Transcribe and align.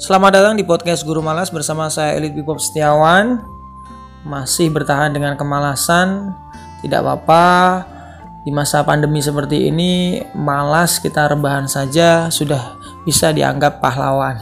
Selamat 0.00 0.40
datang 0.40 0.56
di 0.56 0.64
podcast 0.64 1.04
Guru 1.04 1.20
Malas 1.20 1.52
bersama 1.52 1.84
saya 1.92 2.16
Elit 2.16 2.32
Bipop 2.32 2.56
Setiawan. 2.56 3.44
Masih 4.24 4.72
bertahan 4.72 5.12
dengan 5.12 5.36
kemalasan, 5.36 6.32
tidak 6.80 7.04
apa-apa. 7.04 7.44
Di 8.40 8.48
masa 8.48 8.80
pandemi 8.88 9.20
seperti 9.20 9.68
ini, 9.68 10.24
malas 10.32 10.96
kita 10.96 11.28
rebahan 11.28 11.68
saja 11.68 12.32
sudah 12.32 12.80
bisa 13.04 13.36
dianggap 13.36 13.84
pahlawan. 13.84 14.40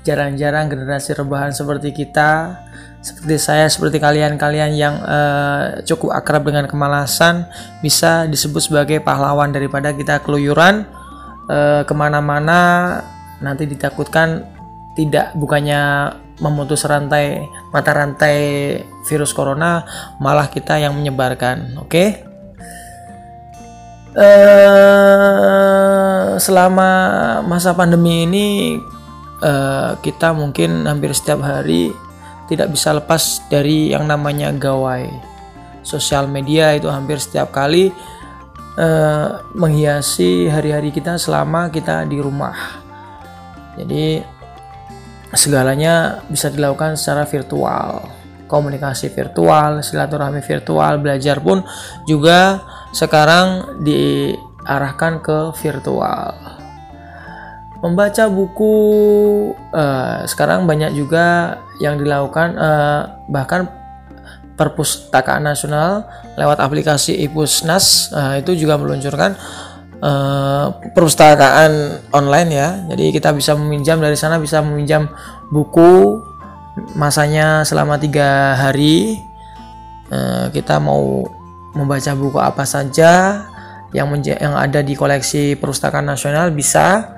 Jarang-jarang 0.00 0.72
generasi 0.72 1.12
rebahan 1.12 1.52
seperti 1.52 1.92
kita, 1.92 2.56
seperti 3.04 3.36
saya, 3.36 3.68
seperti 3.68 4.00
kalian-kalian 4.00 4.72
yang 4.72 4.96
uh, 5.04 5.84
cukup 5.84 6.16
akrab 6.16 6.48
dengan 6.48 6.64
kemalasan, 6.64 7.44
bisa 7.84 8.24
disebut 8.24 8.64
sebagai 8.64 9.04
pahlawan 9.04 9.52
daripada 9.52 9.92
kita 9.92 10.24
keluyuran 10.24 10.88
uh, 11.52 11.84
ke 11.84 11.92
mana-mana 11.92 13.04
nanti 13.36 13.68
ditakutkan 13.68 14.55
tidak 14.96 15.36
bukannya 15.36 16.12
memutus 16.40 16.88
rantai 16.88 17.48
mata 17.72 17.92
rantai 17.92 18.36
virus 19.08 19.32
corona 19.32 19.84
malah 20.20 20.48
kita 20.48 20.78
yang 20.80 20.94
menyebarkan 20.96 21.76
oke 21.80 21.88
okay? 21.88 22.08
uh, 24.16 24.20
eh, 24.20 26.26
selama 26.40 26.90
masa 27.44 27.72
pandemi 27.72 28.28
ini 28.28 28.76
uh, 29.40 29.96
kita 30.00 30.32
mungkin 30.36 30.84
hampir 30.84 31.12
setiap 31.16 31.40
hari 31.40 31.92
tidak 32.46 32.70
bisa 32.72 32.92
lepas 32.96 33.42
dari 33.48 33.90
yang 33.92 34.06
namanya 34.08 34.52
gawai 34.52 35.08
sosial 35.80 36.28
media 36.28 36.76
itu 36.76 36.88
hampir 36.92 37.16
setiap 37.16 37.48
kali 37.52 37.92
uh, 38.76 39.40
menghiasi 39.56 40.52
hari-hari 40.52 40.92
kita 40.92 41.16
selama 41.16 41.72
kita 41.72 42.04
di 42.04 42.20
rumah 42.20 42.84
jadi 43.76 44.35
segalanya 45.36 46.24
bisa 46.26 46.48
dilakukan 46.50 46.96
secara 46.98 47.28
virtual. 47.28 48.08
Komunikasi 48.46 49.10
virtual 49.10 49.82
silaturahmi 49.82 50.40
virtual 50.40 51.02
belajar 51.02 51.42
pun 51.42 51.66
juga 52.06 52.62
sekarang 52.94 53.78
diarahkan 53.82 55.20
ke 55.20 55.38
virtual. 55.60 56.34
Membaca 57.84 58.24
buku 58.32 58.74
uh, 59.74 60.24
sekarang 60.24 60.64
banyak 60.64 60.96
juga 60.96 61.58
yang 61.78 62.00
dilakukan 62.00 62.56
uh, 62.56 63.02
bahkan 63.28 63.68
perpustakaan 64.56 65.44
nasional 65.44 66.08
lewat 66.40 66.56
aplikasi 66.64 67.12
Ipusnas 67.28 68.08
uh, 68.16 68.40
itu 68.40 68.56
juga 68.56 68.80
meluncurkan 68.80 69.36
uh, 70.02 70.72
perpustakaan 70.92 72.02
online 72.12 72.50
ya. 72.50 72.68
Jadi 72.92 73.14
kita 73.14 73.32
bisa 73.36 73.54
meminjam 73.54 74.00
dari 74.00 74.16
sana 74.16 74.40
bisa 74.40 74.60
meminjam 74.60 75.08
buku 75.48 76.20
masanya 76.96 77.64
selama 77.64 77.96
tiga 78.00 78.56
hari. 78.56 79.20
Uh, 80.06 80.46
kita 80.54 80.78
mau 80.78 81.26
membaca 81.74 82.14
buku 82.14 82.38
apa 82.38 82.62
saja 82.62 83.42
yang 83.90 84.08
yang 84.22 84.54
ada 84.54 84.80
di 84.80 84.94
koleksi 84.94 85.58
perpustakaan 85.58 86.06
nasional 86.06 86.54
bisa 86.54 87.10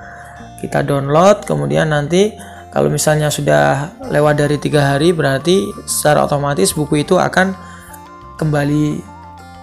kita 0.58 0.82
download 0.82 1.46
kemudian 1.46 1.94
nanti 1.94 2.34
kalau 2.74 2.92
misalnya 2.92 3.32
sudah 3.32 3.96
lewat 4.12 4.36
dari 4.36 4.60
tiga 4.60 4.92
hari 4.94 5.14
berarti 5.14 5.64
secara 5.88 6.26
otomatis 6.26 6.74
buku 6.76 7.06
itu 7.06 7.16
akan 7.16 7.54
kembali 8.36 9.00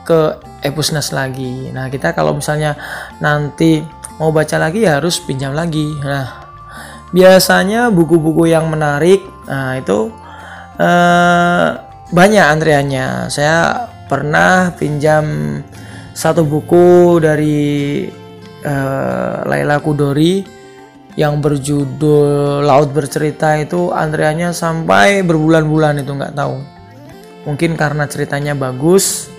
ke 0.08 0.20
Epusnas 0.66 1.14
lagi. 1.14 1.70
Nah, 1.70 1.88
kita 1.88 2.18
kalau 2.18 2.36
misalnya 2.36 2.74
nanti 3.22 3.86
mau 4.18 4.34
baca 4.34 4.58
lagi 4.58 4.84
ya 4.84 4.98
harus 4.98 5.22
pinjam 5.22 5.54
lagi. 5.54 5.86
Nah, 6.02 6.46
biasanya 7.14 7.94
buku-buku 7.94 8.50
yang 8.50 8.68
menarik, 8.68 9.22
nah 9.46 9.78
itu 9.78 10.10
eh, 10.82 11.68
banyak 12.10 12.46
antriannya. 12.46 13.30
Saya 13.30 13.88
pernah 14.10 14.74
pinjam 14.74 15.24
satu 16.16 16.42
buku 16.48 17.20
dari 17.22 17.68
eh, 18.64 19.38
Laila 19.46 19.78
Kudori 19.80 20.56
yang 21.16 21.40
berjudul 21.40 22.64
Laut 22.68 22.92
Bercerita 22.92 23.56
itu 23.56 23.92
antriannya 23.96 24.52
sampai 24.52 25.24
berbulan-bulan 25.24 26.04
itu 26.04 26.12
nggak 26.12 26.36
tahu. 26.36 26.60
Mungkin 27.46 27.78
karena 27.78 28.10
ceritanya 28.10 28.58
bagus 28.58 29.35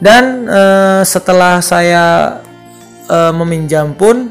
dan 0.00 0.44
uh, 0.44 1.02
setelah 1.02 1.64
saya 1.64 2.38
uh, 3.08 3.32
meminjam 3.32 3.96
pun 3.96 4.28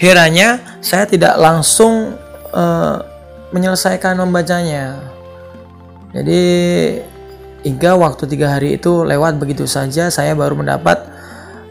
heranya 0.00 0.80
saya 0.80 1.04
tidak 1.04 1.36
langsung 1.36 2.16
uh, 2.56 2.96
menyelesaikan 3.52 4.16
membacanya. 4.16 4.96
Jadi 6.10 6.42
hingga 7.60 7.94
waktu 8.00 8.24
tiga 8.24 8.56
hari 8.56 8.80
itu 8.80 9.04
lewat 9.04 9.36
begitu 9.36 9.68
saja 9.68 10.08
saya 10.08 10.32
baru 10.32 10.56
mendapat 10.56 11.04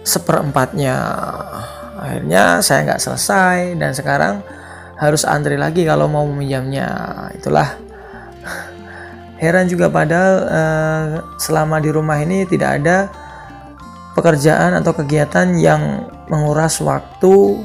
seperempatnya. 0.05 0.95
Akhirnya 1.99 2.63
saya 2.63 2.87
nggak 2.87 3.01
selesai 3.03 3.75
dan 3.75 3.91
sekarang 3.91 4.39
harus 4.95 5.25
antri 5.25 5.57
lagi 5.57 5.83
kalau 5.83 6.05
mau 6.07 6.23
meminjamnya. 6.29 6.87
Itulah 7.35 7.88
Heran 9.39 9.71
juga 9.71 9.87
padahal 9.87 10.35
uh, 10.51 11.07
selama 11.39 11.79
di 11.79 11.89
rumah 11.95 12.19
ini 12.19 12.43
tidak 12.43 12.83
ada 12.83 13.07
pekerjaan 14.11 14.75
atau 14.75 14.91
kegiatan 14.91 15.55
yang 15.55 16.11
menguras 16.27 16.83
waktu. 16.83 17.63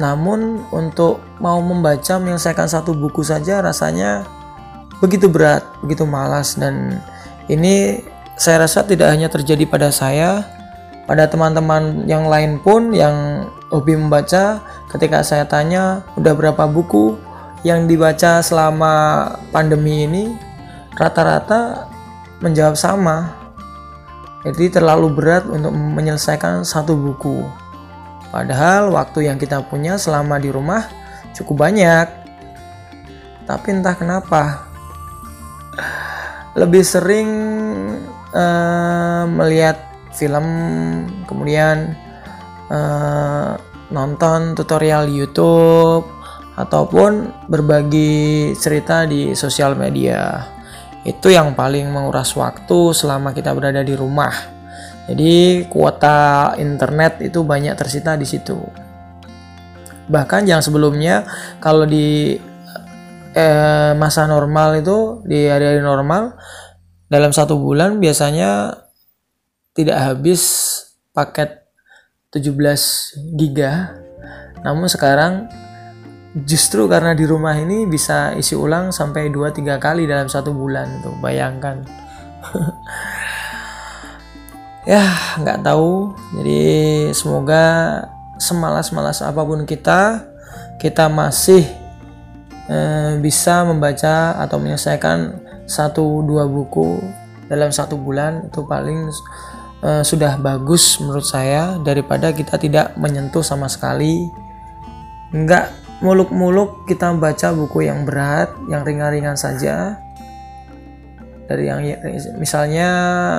Namun 0.00 0.64
untuk 0.72 1.20
mau 1.38 1.60
membaca 1.60 2.16
menyelesaikan 2.16 2.66
satu 2.66 2.96
buku 2.96 3.20
saja 3.20 3.60
rasanya 3.60 4.24
begitu 5.04 5.28
berat, 5.28 5.62
begitu 5.84 6.08
malas. 6.08 6.56
Dan 6.56 7.04
ini 7.52 8.00
saya 8.40 8.64
rasa 8.64 8.88
tidak 8.88 9.12
hanya 9.12 9.28
terjadi 9.28 9.68
pada 9.68 9.92
saya, 9.92 10.48
pada 11.04 11.28
teman-teman 11.28 12.08
yang 12.08 12.24
lain 12.24 12.56
pun 12.56 12.96
yang 12.96 13.46
hobi 13.68 14.00
membaca. 14.00 14.64
Ketika 14.88 15.20
saya 15.20 15.44
tanya 15.44 16.06
udah 16.16 16.32
berapa 16.32 16.64
buku 16.70 17.20
yang 17.64 17.88
dibaca 17.88 18.44
selama 18.44 19.26
pandemi 19.48 20.04
ini 20.04 20.24
rata-rata 20.94 21.88
menjawab 22.44 22.76
sama. 22.76 23.32
Jadi 24.44 24.76
terlalu 24.76 25.08
berat 25.16 25.48
untuk 25.48 25.72
menyelesaikan 25.72 26.68
satu 26.68 26.92
buku. 26.92 27.48
Padahal 28.28 28.92
waktu 28.92 29.32
yang 29.32 29.40
kita 29.40 29.64
punya 29.64 29.96
selama 29.96 30.36
di 30.36 30.52
rumah 30.52 30.84
cukup 31.32 31.64
banyak. 31.64 32.06
Tapi 33.48 33.66
entah 33.72 33.96
kenapa 33.96 34.68
lebih 36.52 36.84
sering 36.84 37.28
uh, 38.36 39.24
melihat 39.26 39.80
film, 40.12 40.46
kemudian 41.26 41.96
uh, 42.68 43.58
nonton 43.90 44.54
tutorial 44.54 45.10
YouTube, 45.10 46.06
ataupun 46.54 47.46
berbagi 47.50 48.52
cerita 48.54 49.06
di 49.06 49.34
sosial 49.34 49.74
media. 49.74 50.46
Itu 51.04 51.28
yang 51.28 51.52
paling 51.52 51.90
menguras 51.90 52.32
waktu 52.38 52.94
selama 52.96 53.36
kita 53.36 53.52
berada 53.52 53.84
di 53.84 53.92
rumah. 53.92 54.32
Jadi 55.04 55.68
kuota 55.68 56.54
internet 56.56 57.20
itu 57.20 57.44
banyak 57.44 57.76
tersita 57.76 58.16
di 58.16 58.24
situ. 58.24 58.56
Bahkan 60.08 60.48
yang 60.48 60.64
sebelumnya 60.64 61.28
kalau 61.60 61.84
di 61.84 62.40
eh, 63.36 63.92
masa 63.98 64.24
normal 64.24 64.80
itu 64.80 65.20
di 65.28 65.44
hari-hari 65.44 65.84
normal 65.84 66.32
dalam 67.12 67.36
satu 67.36 67.60
bulan 67.60 68.00
biasanya 68.00 68.80
tidak 69.76 69.98
habis 70.00 70.40
paket 71.12 71.68
17 72.32 73.36
giga. 73.36 74.00
Namun 74.64 74.88
sekarang 74.88 75.52
justru 76.34 76.90
karena 76.90 77.14
di 77.14 77.22
rumah 77.22 77.54
ini 77.54 77.86
bisa 77.86 78.34
isi 78.34 78.58
ulang 78.58 78.90
sampai 78.90 79.30
2-3 79.30 79.78
kali 79.78 80.10
dalam 80.10 80.26
satu 80.26 80.50
bulan 80.50 80.98
tuh 81.06 81.14
bayangkan. 81.22 81.86
Ya 84.84 85.00
nggak 85.40 85.64
tahu. 85.64 86.12
Jadi 86.36 86.60
semoga 87.16 87.64
semalas-malas 88.36 89.24
apa 89.24 89.40
pun 89.40 89.64
kita 89.64 90.28
kita 90.76 91.08
masih 91.08 91.64
eh, 92.68 93.16
bisa 93.16 93.64
membaca 93.64 94.36
atau 94.36 94.60
menyelesaikan 94.60 95.40
satu 95.64 96.20
dua 96.28 96.44
buku 96.44 97.00
dalam 97.48 97.72
satu 97.72 97.96
bulan 97.96 98.52
itu 98.52 98.60
paling 98.68 99.08
eh, 99.80 100.04
sudah 100.04 100.36
bagus 100.36 101.00
menurut 101.00 101.24
saya 101.24 101.80
daripada 101.80 102.36
kita 102.36 102.60
tidak 102.60 102.92
menyentuh 103.00 103.40
sama 103.40 103.72
sekali. 103.72 104.28
Nggak 105.32 105.83
muluk-muluk 106.04 106.84
kita 106.84 107.16
baca 107.16 107.56
buku 107.56 107.88
yang 107.88 108.04
berat, 108.04 108.52
yang 108.68 108.84
ringan-ringan 108.84 109.40
saja. 109.40 109.96
Dari 111.48 111.64
yang 111.64 111.80
misalnya 112.36 112.88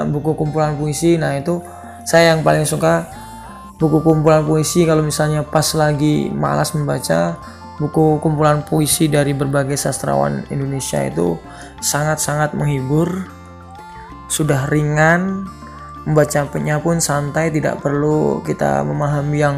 buku 0.09 0.33
kumpulan 0.33 0.73
puisi, 0.73 1.17
nah 1.21 1.37
itu 1.37 1.61
saya 2.05 2.33
yang 2.33 2.41
paling 2.41 2.65
suka 2.65 3.05
buku 3.77 4.01
kumpulan 4.01 4.45
puisi 4.45 4.85
kalau 4.85 5.05
misalnya 5.05 5.45
pas 5.45 5.65
lagi 5.77 6.29
malas 6.33 6.73
membaca 6.73 7.37
buku 7.75 8.23
kumpulan 8.23 8.63
puisi 8.63 9.11
dari 9.11 9.35
berbagai 9.35 9.75
sastrawan 9.75 10.47
Indonesia 10.47 11.03
itu 11.03 11.35
sangat-sangat 11.83 12.55
menghibur 12.55 13.27
sudah 14.31 14.69
ringan 14.71 15.43
membacanya 16.07 16.79
pun 16.79 17.01
santai 17.03 17.51
tidak 17.51 17.83
perlu 17.83 18.39
kita 18.45 18.85
memahami 18.85 19.37
yang 19.41 19.57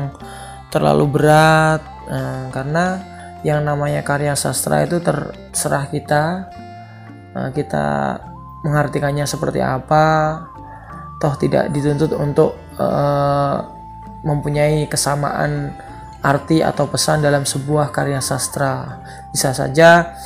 terlalu 0.74 1.06
berat 1.19 1.96
nah, 2.07 2.50
karena 2.51 2.86
yang 3.45 3.62
namanya 3.62 4.01
karya 4.01 4.33
sastra 4.33 4.83
itu 4.83 4.98
terserah 5.00 5.86
kita. 5.92 6.24
Nah, 7.38 7.54
kita 7.54 8.18
mengartikannya 8.65 9.30
seperti 9.30 9.62
apa. 9.62 10.42
Toh 11.18 11.33
tidak 11.38 11.69
dituntut 11.74 12.13
untuk 12.18 12.57
uh, 12.77 13.57
mempunyai 14.25 14.86
kesamaan 14.89 15.74
arti 16.21 16.65
atau 16.65 16.89
pesan 16.89 17.21
dalam 17.21 17.45
sebuah 17.45 17.94
karya 17.94 18.21
sastra. 18.21 19.01
Bisa 19.33 19.54
saja 19.54 20.18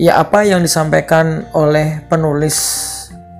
ya 0.00 0.12
apa 0.18 0.42
yang 0.42 0.64
disampaikan 0.64 1.46
oleh 1.54 2.02
penulis 2.10 2.56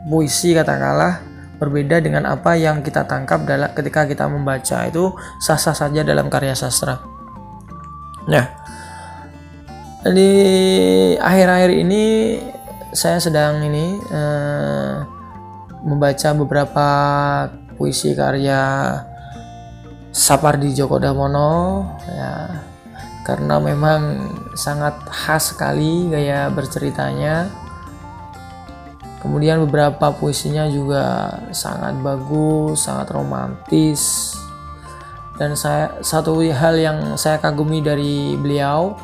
puisi 0.07 0.55
katakanlah 0.55 1.25
berbeda 1.59 1.99
dengan 1.99 2.29
apa 2.29 2.55
yang 2.55 2.85
kita 2.85 3.09
tangkap 3.09 3.45
dalam 3.49 3.73
ketika 3.73 4.05
kita 4.05 4.29
membaca. 4.29 4.85
Itu 4.89 5.17
sah-sah 5.41 5.77
saja 5.77 6.05
dalam 6.05 6.29
karya 6.29 6.53
sastra. 6.57 7.14
Nah, 8.25 8.45
di 10.09 10.33
akhir-akhir 11.21 11.71
ini 11.77 12.05
saya 12.95 13.21
sedang 13.21 13.61
ini 13.65 14.01
uh, 14.13 15.05
membaca 15.85 16.31
beberapa 16.33 16.89
puisi 17.77 18.17
karya 18.17 18.97
Sapardi 20.15 20.73
Djoko 20.73 20.97
Damono 20.97 21.85
ya. 22.09 22.33
Karena 23.25 23.57
memang 23.57 24.01
sangat 24.53 25.01
khas 25.09 25.57
sekali 25.57 26.13
gaya 26.13 26.53
berceritanya. 26.53 27.49
Kemudian 29.25 29.65
beberapa 29.65 30.13
puisinya 30.13 30.69
juga 30.69 31.33
sangat 31.49 31.97
bagus 32.05 32.85
sangat 32.85 33.09
romantis 33.17 34.34
dan 35.35 35.59
saya 35.59 35.99
satu 35.99 36.39
hal 36.47 36.79
yang 36.79 36.99
saya 37.19 37.43
kagumi 37.43 37.83
dari 37.83 38.39
beliau 38.39 38.95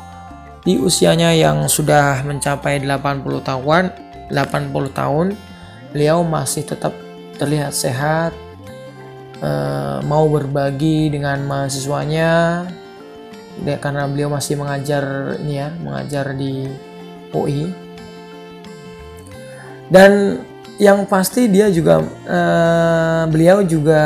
di 0.63 0.79
usianya 0.79 1.35
yang 1.35 1.67
sudah 1.67 2.23
mencapai 2.23 2.79
80 2.79 3.43
tahun 3.43 3.83
80 4.31 4.71
tahun 4.95 5.27
beliau 5.91 6.23
masih 6.23 6.63
tetap 6.63 6.95
terlihat 7.35 7.75
sehat 7.75 8.31
eh, 9.43 9.99
mau 10.07 10.29
berbagi 10.31 11.11
dengan 11.11 11.43
mahasiswanya 11.43 12.63
karena 13.61 14.07
beliau 14.07 14.31
masih 14.31 14.55
mengajar 14.55 15.35
ini 15.43 15.59
ya 15.59 15.69
mengajar 15.83 16.31
di 16.31 16.71
UI 17.35 17.67
dan 19.91 20.39
yang 20.79 21.03
pasti 21.03 21.51
dia 21.51 21.67
juga 21.67 21.99
eh, 22.23 23.23
beliau 23.27 23.59
juga 23.67 24.01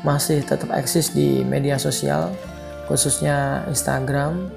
masih 0.00 0.40
tetap 0.40 0.72
eksis 0.72 1.12
di 1.12 1.44
media 1.44 1.76
sosial 1.76 2.32
khususnya 2.88 3.62
Instagram 3.70 4.50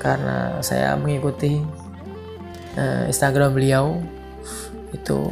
karena 0.00 0.58
saya 0.64 0.96
mengikuti 0.96 1.60
uh, 2.78 3.04
Instagram 3.08 3.52
beliau 3.52 4.00
itu. 4.94 5.28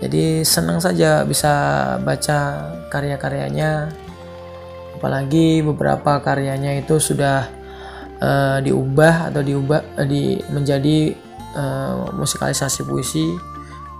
Jadi 0.00 0.40
senang 0.48 0.80
saja 0.80 1.28
bisa 1.28 1.52
baca 2.00 2.72
karya-karyanya. 2.88 3.92
Apalagi 4.96 5.60
beberapa 5.60 6.20
karyanya 6.24 6.80
itu 6.80 6.96
sudah 6.96 7.48
uh, 8.20 8.58
diubah 8.64 9.28
atau 9.28 9.44
diubah 9.44 10.00
uh, 10.00 10.06
di 10.08 10.40
menjadi 10.48 11.12
uh, 11.52 12.16
musikalisasi 12.16 12.84
puisi 12.88 13.28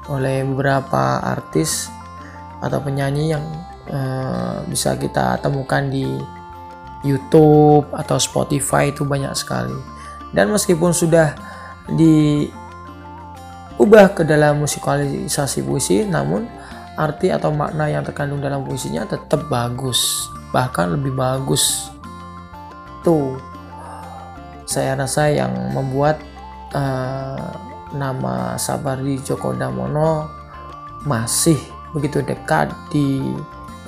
oleh 0.08 0.40
beberapa 0.44 1.20
artis 1.20 1.92
atau 2.64 2.80
penyanyi 2.80 3.36
yang 3.36 3.44
uh, 3.88 4.60
bisa 4.68 4.98
kita 5.00 5.40
temukan 5.40 5.88
di 5.88 6.04
YouTube 7.00 7.88
atau 7.96 8.20
Spotify 8.20 8.92
itu 8.92 9.08
banyak 9.08 9.32
sekali. 9.32 9.72
Dan 10.30 10.52
meskipun 10.52 10.92
sudah 10.92 11.32
diubah 11.88 12.52
ke 14.14 14.22
dalam 14.28 14.60
musikalisasi 14.60 15.64
puisi, 15.64 16.04
namun 16.04 16.44
arti 17.00 17.32
atau 17.32 17.48
makna 17.48 17.88
yang 17.88 18.04
terkandung 18.04 18.44
dalam 18.44 18.60
puisinya 18.60 19.08
tetap 19.08 19.48
bagus, 19.48 20.28
bahkan 20.52 20.92
lebih 20.92 21.16
bagus. 21.16 21.88
Tuh, 23.00 23.40
saya 24.68 24.92
rasa 24.92 25.32
yang 25.32 25.72
membuat 25.72 26.20
uh, 26.76 27.48
nama 27.96 28.54
Sabardi 28.60 29.18
Djoko 29.24 29.56
Damono 29.56 30.28
masih 31.08 31.58
begitu 31.96 32.22
dekat 32.22 32.70
di 32.92 33.34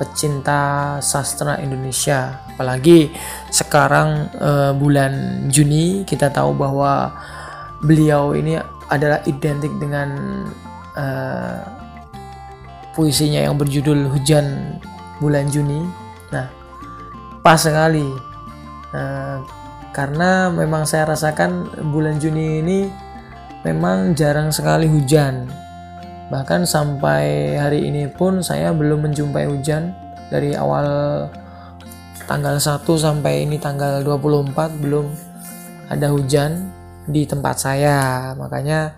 pecinta 0.03 0.99
sastra 0.99 1.63
Indonesia. 1.63 2.43
Apalagi 2.51 3.15
sekarang 3.55 4.27
uh, 4.43 4.75
bulan 4.75 5.47
Juni 5.47 6.03
kita 6.03 6.27
tahu 6.35 6.59
bahwa 6.59 7.15
beliau 7.87 8.35
ini 8.35 8.59
adalah 8.91 9.23
identik 9.31 9.71
dengan 9.79 10.11
uh, 10.99 11.63
puisinya 12.99 13.47
yang 13.47 13.55
berjudul 13.55 14.11
Hujan 14.11 14.77
Bulan 15.23 15.47
Juni. 15.55 15.87
Nah, 16.35 16.51
pas 17.47 17.63
sekali. 17.63 18.11
Uh, 18.91 19.39
karena 19.93 20.49
memang 20.49 20.89
saya 20.89 21.13
rasakan 21.13 21.69
bulan 21.93 22.17
Juni 22.17 22.65
ini 22.65 22.79
memang 23.63 24.17
jarang 24.17 24.49
sekali 24.49 24.89
hujan 24.89 25.47
bahkan 26.33 26.65
sampai 26.65 27.61
hari 27.61 27.93
ini 27.93 28.09
pun 28.09 28.41
saya 28.41 28.73
belum 28.73 29.05
menjumpai 29.05 29.45
hujan. 29.53 29.93
Dari 30.33 30.57
awal 30.57 31.29
tanggal 32.25 32.57
1 32.57 32.89
sampai 32.89 33.45
ini 33.45 33.61
tanggal 33.61 34.01
24 34.01 34.81
belum 34.81 35.13
ada 35.93 36.09
hujan 36.09 36.73
di 37.05 37.29
tempat 37.29 37.61
saya. 37.61 38.33
Makanya 38.33 38.97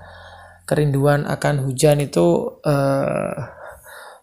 kerinduan 0.62 1.26
akan 1.26 1.66
hujan 1.66 2.06
itu 2.06 2.54
eh, 2.62 3.34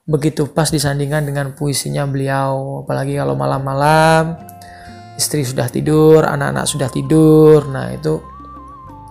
begitu 0.07 0.47
pas 0.47 0.71
disandingkan 0.71 1.27
dengan 1.27 1.51
puisinya 1.51 2.07
beliau. 2.07 2.87
Apalagi 2.87 3.19
kalau 3.19 3.35
malam-malam 3.35 4.39
istri 5.19 5.43
sudah 5.43 5.67
tidur 5.67 6.23
anak-anak 6.23 6.63
sudah 6.63 6.87
tidur. 6.87 7.67
Nah 7.67 7.91
itu 7.91 8.23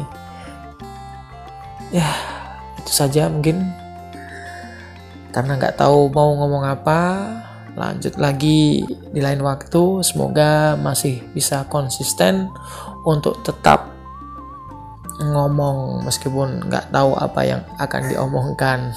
Ya, 1.90 2.10
itu 2.78 2.92
saja 2.94 3.26
mungkin 3.30 3.66
karena 5.30 5.58
nggak 5.58 5.78
tahu 5.78 6.10
mau 6.10 6.34
ngomong 6.36 6.64
apa 6.66 7.02
lanjut 7.80 8.20
lagi 8.20 8.84
di 8.86 9.20
lain 9.24 9.40
waktu. 9.40 10.04
Semoga 10.04 10.76
masih 10.76 11.24
bisa 11.32 11.64
konsisten 11.72 12.52
untuk 13.08 13.40
tetap 13.48 13.88
ngomong 15.20 16.04
meskipun 16.04 16.68
nggak 16.68 16.92
tahu 16.92 17.16
apa 17.16 17.42
yang 17.48 17.62
akan 17.80 18.02
diomongkan. 18.12 18.92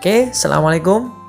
Oke 0.00 0.32
assalamualaikum 0.32 1.19